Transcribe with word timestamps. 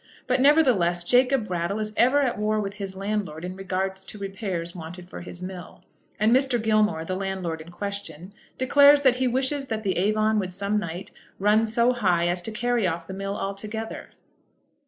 But 0.25 0.41
nevertheless 0.41 1.03
Jacob 1.03 1.47
Brattle 1.47 1.77
is 1.77 1.93
ever 1.95 2.23
at 2.23 2.39
war 2.39 2.59
with 2.59 2.77
his 2.77 2.95
landlord 2.95 3.45
in 3.45 3.55
regard 3.55 3.95
to 3.97 4.17
repairs 4.17 4.73
wanted 4.75 5.07
for 5.07 5.21
his 5.21 5.43
mill, 5.43 5.83
and 6.19 6.35
Mr. 6.35 6.59
Gilmore, 6.59 7.05
the 7.05 7.15
landlord 7.15 7.61
in 7.61 7.69
question, 7.69 8.33
declares 8.57 9.01
that 9.01 9.17
he 9.17 9.27
wishes 9.27 9.65
that 9.67 9.83
the 9.83 9.97
Avon 9.99 10.39
would 10.39 10.53
some 10.53 10.79
night 10.79 11.11
run 11.37 11.67
so 11.67 11.93
high 11.93 12.27
as 12.27 12.41
to 12.41 12.51
carry 12.51 12.87
off 12.87 13.05
the 13.05 13.13
mill 13.13 13.37
altogether. 13.37 14.09